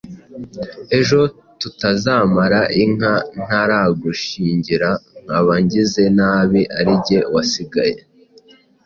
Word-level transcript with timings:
ejo 0.99 1.19
tutazamara 1.59 2.59
inka 2.83 3.13
ntaragushyingira 3.43 4.89
nkaba 5.23 5.53
ngize 5.63 6.03
nabi 6.17 6.61
ari 6.79 6.93
jye 7.05 7.19
wasigaye 7.33 7.97